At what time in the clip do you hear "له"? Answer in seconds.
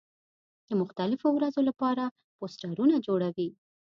1.67-1.73